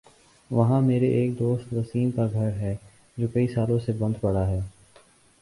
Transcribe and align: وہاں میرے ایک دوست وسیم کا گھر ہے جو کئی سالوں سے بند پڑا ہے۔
وہاں 0.51 0.79
میرے 0.81 1.07
ایک 1.11 1.37
دوست 1.39 1.73
وسیم 1.73 2.09
کا 2.11 2.25
گھر 2.33 2.51
ہے 2.51 2.75
جو 3.17 3.27
کئی 3.27 3.47
سالوں 3.47 3.79
سے 3.79 3.91
بند 3.91 4.13
پڑا 4.21 4.47
ہے۔ 4.47 4.59